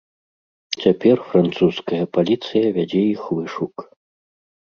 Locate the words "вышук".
3.37-3.75